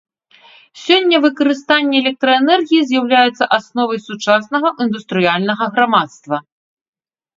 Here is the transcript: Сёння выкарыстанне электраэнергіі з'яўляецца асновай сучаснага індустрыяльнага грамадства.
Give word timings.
Сёння 0.83 1.17
выкарыстанне 1.25 1.95
электраэнергіі 2.03 2.87
з'яўляецца 2.91 3.49
асновай 3.57 3.99
сучаснага 4.07 4.67
індустрыяльнага 4.87 5.63
грамадства. 5.77 6.37